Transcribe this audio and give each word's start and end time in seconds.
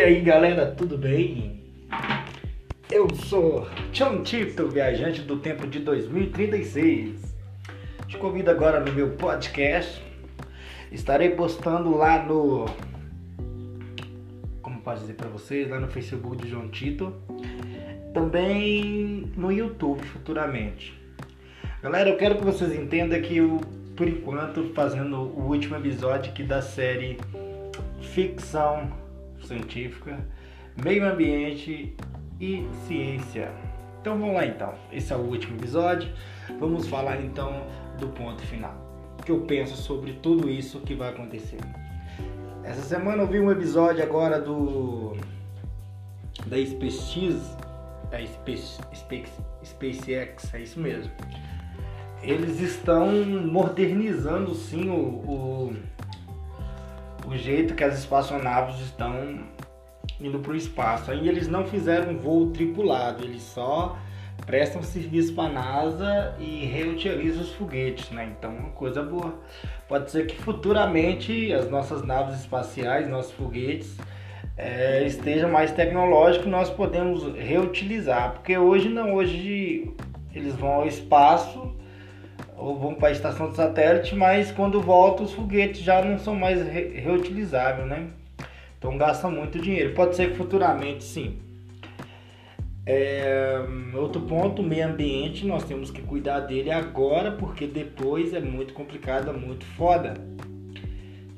E 0.00 0.02
aí 0.02 0.20
galera, 0.22 0.64
tudo 0.64 0.96
bem? 0.96 1.60
Eu 2.90 3.14
sou 3.14 3.68
John 3.92 4.22
Tito, 4.22 4.66
viajante 4.66 5.20
do 5.20 5.36
tempo 5.36 5.66
de 5.66 5.78
2036. 5.80 7.36
Te 8.08 8.16
convido 8.16 8.50
agora 8.50 8.80
no 8.80 8.90
meu 8.94 9.10
podcast. 9.10 10.02
Estarei 10.90 11.28
postando 11.28 11.94
lá 11.94 12.22
no. 12.22 12.64
Como 14.62 14.80
posso 14.80 15.02
dizer 15.02 15.16
para 15.16 15.28
vocês? 15.28 15.68
Lá 15.68 15.78
no 15.78 15.88
Facebook 15.88 16.38
de 16.38 16.48
João 16.48 16.70
Tito. 16.70 17.14
Também 18.14 19.30
no 19.36 19.52
YouTube 19.52 20.02
futuramente. 20.04 20.98
Galera, 21.82 22.08
eu 22.08 22.16
quero 22.16 22.36
que 22.36 22.44
vocês 22.46 22.74
entendam 22.74 23.20
que 23.20 23.36
eu, 23.36 23.60
por 23.94 24.08
enquanto, 24.08 24.72
fazendo 24.72 25.16
o 25.18 25.50
último 25.50 25.76
episódio 25.76 26.32
aqui 26.32 26.42
da 26.42 26.62
série 26.62 27.18
Ficção 28.00 29.09
Científica, 29.46 30.18
Meio 30.82 31.04
Ambiente 31.04 31.96
e 32.40 32.66
Ciência. 32.86 33.52
Então 34.00 34.18
vamos 34.18 34.34
lá 34.34 34.46
então. 34.46 34.74
Esse 34.92 35.12
é 35.12 35.16
o 35.16 35.20
último 35.20 35.56
episódio. 35.58 36.10
Vamos 36.58 36.86
falar 36.86 37.20
então 37.20 37.66
do 37.98 38.08
ponto 38.08 38.42
final. 38.42 38.74
Que 39.24 39.32
eu 39.32 39.40
penso 39.42 39.76
sobre 39.76 40.14
tudo 40.14 40.48
isso 40.48 40.80
que 40.80 40.94
vai 40.94 41.10
acontecer. 41.10 41.60
Essa 42.64 42.82
semana 42.82 43.22
eu 43.22 43.26
vi 43.26 43.40
um 43.40 43.50
episódio 43.50 44.02
agora 44.02 44.40
do 44.40 45.16
da 46.46 46.56
SpaceX, 46.56 47.56
da 48.10 48.24
Space, 48.24 48.80
Space, 48.94 49.32
SpaceX, 49.62 50.54
é 50.54 50.60
isso 50.60 50.80
mesmo 50.80 51.10
eles 52.22 52.60
estão 52.60 53.10
modernizando 53.46 54.54
sim 54.54 54.88
o, 54.90 54.94
o, 54.94 55.76
o 57.30 57.36
jeito 57.36 57.74
que 57.74 57.84
as 57.84 57.96
espaçonaves 57.96 58.80
estão 58.80 59.38
indo 60.20 60.40
para 60.40 60.52
o 60.52 60.56
espaço. 60.56 61.10
Aí 61.12 61.28
eles 61.28 61.46
não 61.46 61.64
fizeram 61.64 62.12
um 62.12 62.18
voo 62.18 62.50
tripulado, 62.50 63.24
eles 63.24 63.42
só 63.42 63.96
prestam 64.44 64.82
serviço 64.82 65.34
para 65.34 65.44
a 65.44 65.52
NASA 65.52 66.34
e 66.40 66.64
reutilizam 66.66 67.42
os 67.42 67.52
foguetes, 67.52 68.10
né? 68.10 68.32
Então, 68.36 68.50
uma 68.50 68.70
coisa 68.70 69.02
boa. 69.02 69.34
Pode 69.86 70.10
ser 70.10 70.26
que 70.26 70.36
futuramente 70.36 71.52
as 71.52 71.70
nossas 71.70 72.02
naves 72.02 72.40
espaciais, 72.40 73.08
nossos 73.08 73.32
foguetes, 73.32 73.96
é, 74.56 75.04
estejam 75.04 75.50
mais 75.50 75.70
tecnológicos, 75.70 76.48
nós 76.48 76.68
podemos 76.68 77.22
reutilizar, 77.36 78.32
porque 78.32 78.58
hoje 78.58 78.88
não, 78.88 79.14
hoje 79.14 79.94
eles 80.34 80.54
vão 80.56 80.70
ao 80.70 80.86
espaço 80.86 81.74
ou 82.60 82.78
vão 82.78 82.94
para 82.94 83.08
a 83.08 83.12
estação 83.12 83.50
de 83.50 83.56
satélite, 83.56 84.14
mas 84.14 84.52
quando 84.52 84.80
voltam 84.80 85.24
os 85.24 85.32
foguetes 85.32 85.80
já 85.80 86.04
não 86.04 86.18
são 86.18 86.36
mais 86.36 86.62
re 86.62 87.00
reutilizáveis, 87.00 87.88
né? 87.88 88.08
Então 88.78 88.96
gasta 88.98 89.28
muito 89.28 89.58
dinheiro. 89.58 89.94
Pode 89.94 90.14
ser 90.14 90.30
que 90.30 90.36
futuramente 90.36 91.02
sim. 91.02 91.38
É, 92.84 93.62
outro 93.94 94.20
ponto, 94.22 94.62
meio 94.62 94.86
ambiente, 94.86 95.46
nós 95.46 95.64
temos 95.64 95.90
que 95.90 96.02
cuidar 96.02 96.40
dele 96.40 96.70
agora, 96.70 97.32
porque 97.32 97.66
depois 97.66 98.34
é 98.34 98.40
muito 98.40 98.74
complicado, 98.74 99.30
é 99.30 99.32
muito 99.32 99.64
foda. 99.64 100.14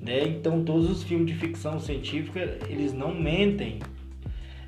Né? 0.00 0.24
Então 0.24 0.64
todos 0.64 0.90
os 0.90 1.04
filmes 1.04 1.26
de 1.26 1.34
ficção 1.34 1.78
científica, 1.78 2.58
eles 2.68 2.92
não 2.92 3.14
mentem. 3.14 3.78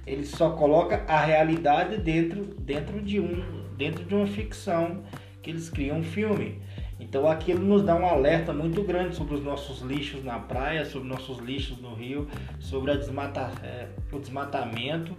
Eles 0.06 0.28
só 0.28 0.50
colocam 0.50 1.00
a 1.08 1.24
realidade 1.24 1.96
dentro, 1.96 2.44
dentro, 2.44 3.00
de, 3.00 3.18
um, 3.18 3.42
dentro 3.76 4.04
de 4.04 4.14
uma 4.14 4.26
ficção 4.26 5.02
que 5.44 5.50
eles 5.50 5.68
criam 5.68 5.98
um 5.98 6.02
filme. 6.02 6.58
Então 6.98 7.28
aquilo 7.28 7.60
nos 7.60 7.82
dá 7.82 7.94
um 7.94 8.06
alerta 8.06 8.52
muito 8.52 8.82
grande 8.82 9.14
sobre 9.14 9.34
os 9.34 9.44
nossos 9.44 9.82
lixos 9.82 10.24
na 10.24 10.38
praia, 10.38 10.84
sobre 10.86 11.06
nossos 11.06 11.38
lixos 11.38 11.78
no 11.80 11.94
rio, 11.94 12.26
sobre 12.58 12.96
desmata, 12.96 13.52
é, 13.62 13.88
o 14.10 14.18
desmatamento, 14.18 15.14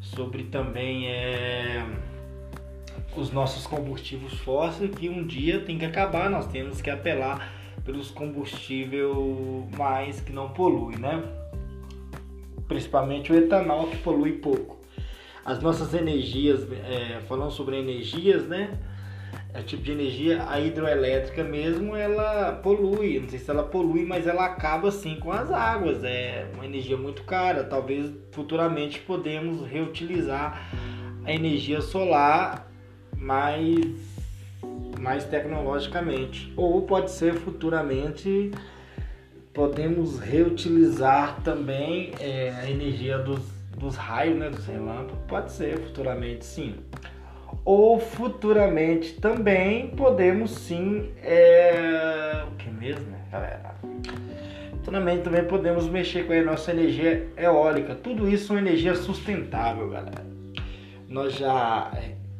sobre 0.00 0.44
também 0.44 1.08
é, 1.08 1.82
os 3.16 3.32
nossos 3.32 3.66
combustíveis 3.66 4.34
fósseis 4.34 4.94
que 4.94 5.08
um 5.08 5.26
dia 5.26 5.60
tem 5.60 5.78
que 5.78 5.86
acabar, 5.86 6.28
nós 6.28 6.46
temos 6.48 6.82
que 6.82 6.90
apelar 6.90 7.50
pelos 7.84 8.10
combustíveis 8.10 9.08
mais 9.76 10.20
que 10.20 10.32
não 10.32 10.50
poluem, 10.50 10.98
né? 10.98 11.22
Principalmente 12.68 13.32
o 13.32 13.36
etanol 13.36 13.86
que 13.88 13.96
polui 13.98 14.32
pouco. 14.32 14.78
As 15.44 15.60
nossas 15.60 15.92
energias, 15.94 16.66
é, 16.72 17.20
falando 17.28 17.50
sobre 17.50 17.78
energias, 17.78 18.46
né? 18.46 18.78
É 19.54 19.62
tipo 19.62 19.84
de 19.84 19.92
energia, 19.92 20.44
a 20.48 20.58
hidroelétrica 20.60 21.44
mesmo, 21.44 21.94
ela 21.94 22.52
polui. 22.60 23.20
Não 23.20 23.28
sei 23.28 23.38
se 23.38 23.48
ela 23.48 23.62
polui, 23.62 24.04
mas 24.04 24.26
ela 24.26 24.44
acaba 24.44 24.88
assim 24.88 25.14
com 25.20 25.30
as 25.30 25.48
águas. 25.52 26.02
É 26.02 26.50
uma 26.54 26.66
energia 26.66 26.96
muito 26.96 27.22
cara. 27.22 27.62
Talvez 27.62 28.12
futuramente 28.32 28.98
podemos 28.98 29.64
reutilizar 29.64 30.60
a 31.24 31.32
energia 31.32 31.80
solar 31.80 32.68
mais, 33.16 33.78
mais 35.00 35.24
tecnologicamente. 35.24 36.52
Ou 36.56 36.82
pode 36.82 37.12
ser 37.12 37.34
futuramente 37.34 38.50
podemos 39.52 40.18
reutilizar 40.18 41.40
também 41.44 42.10
é, 42.18 42.50
a 42.50 42.68
energia 42.68 43.18
dos, 43.18 43.38
dos 43.78 43.94
raios, 43.94 44.36
né, 44.36 44.50
dos 44.50 44.66
relâmpagos. 44.66 45.16
Pode 45.28 45.52
ser 45.52 45.78
futuramente, 45.78 46.44
sim 46.44 46.74
ou 47.64 47.98
futuramente 47.98 49.14
também 49.14 49.88
podemos 49.88 50.50
sim 50.50 51.10
é... 51.22 52.44
o 52.52 52.56
que 52.56 52.68
mesmo 52.68 53.06
galera? 53.30 53.74
Futuramente 54.70 55.22
também 55.22 55.44
podemos 55.44 55.88
mexer 55.88 56.26
com 56.26 56.32
a 56.34 56.42
nossa 56.42 56.70
energia 56.70 57.26
eólica. 57.36 57.94
Tudo 57.94 58.28
isso 58.28 58.52
é 58.52 58.56
uma 58.56 58.60
energia 58.60 58.94
sustentável 58.94 59.88
galera. 59.88 60.26
Nós 61.08 61.34
já 61.34 61.90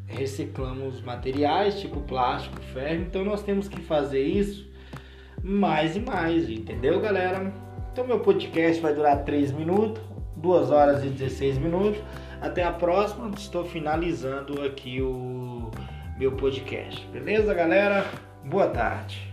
reciclamos 0.06 1.00
materiais 1.00 1.80
tipo 1.80 2.00
plástico 2.02 2.60
ferro 2.72 3.02
então 3.02 3.24
nós 3.24 3.42
temos 3.42 3.68
que 3.68 3.80
fazer 3.80 4.22
isso 4.22 4.70
mais 5.42 5.96
e 5.96 6.00
mais 6.00 6.48
entendeu 6.48 7.00
galera? 7.00 7.52
Então 7.92 8.06
meu 8.06 8.20
podcast 8.20 8.80
vai 8.82 8.94
durar 8.94 9.24
3 9.24 9.52
minutos 9.52 10.02
2 10.36 10.70
horas 10.70 11.04
e 11.04 11.08
16 11.08 11.58
minutos 11.58 12.00
até 12.44 12.62
a 12.62 12.70
próxima. 12.70 13.30
Estou 13.36 13.64
finalizando 13.64 14.62
aqui 14.62 15.00
o 15.00 15.70
meu 16.18 16.32
podcast. 16.32 17.06
Beleza, 17.06 17.54
galera? 17.54 18.04
Boa 18.44 18.68
tarde. 18.68 19.30